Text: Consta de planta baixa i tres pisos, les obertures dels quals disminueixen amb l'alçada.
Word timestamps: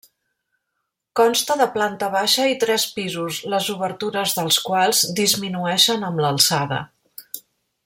Consta 1.19 1.57
de 1.59 1.67
planta 1.75 2.09
baixa 2.15 2.45
i 2.53 2.55
tres 2.63 2.85
pisos, 2.95 3.37
les 3.55 3.69
obertures 3.75 4.33
dels 4.39 4.59
quals 4.71 5.05
disminueixen 5.23 6.09
amb 6.11 6.25
l'alçada. 6.27 6.83